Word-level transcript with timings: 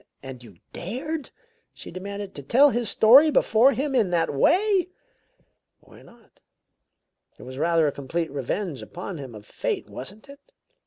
"And 0.23 0.41
you 0.43 0.57
dared," 0.73 1.29
she 1.75 1.91
demanded, 1.91 2.33
"to 2.33 2.41
tell 2.41 2.71
his 2.71 2.89
story 2.89 3.29
before 3.29 3.73
him 3.73 3.93
in 3.93 4.09
that 4.09 4.33
way?" 4.33 4.87
"Why 5.79 6.01
not? 6.01 6.39
It 7.37 7.43
was 7.43 7.59
rather 7.59 7.85
a 7.85 7.91
complete 7.91 8.31
revenge 8.31 8.81
upon 8.81 9.19
him 9.19 9.35
of 9.35 9.45
fate, 9.45 9.91
wasn't 9.91 10.27
it? 10.27 10.53